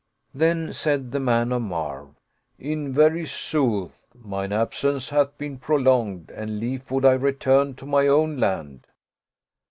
Then 0.33 0.73
said 0.73 1.11
the 1.11 1.19
man 1.19 1.51
of 1.51 1.61
Marw," 1.61 2.15
In 2.57 2.91
very 2.91 3.27
sooth, 3.27 4.07
mine 4.15 4.51
absence 4.51 5.11
hath 5.11 5.37
been 5.37 5.59
prolonged 5.59 6.31
and 6.31 6.59
lief 6.59 6.89
would 6.89 7.05
I 7.05 7.11
return 7.13 7.75
to 7.75 7.85
my 7.85 8.07
own 8.07 8.37
land." 8.37 8.87